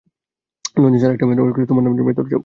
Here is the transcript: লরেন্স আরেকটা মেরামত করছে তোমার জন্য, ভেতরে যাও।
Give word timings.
লরেন্স 0.75 1.03
আরেকটা 1.05 1.25
মেরামত 1.27 1.51
করছে 1.51 1.69
তোমার 1.69 1.83
জন্য, 1.85 1.99
ভেতরে 2.07 2.29
যাও। 2.29 2.39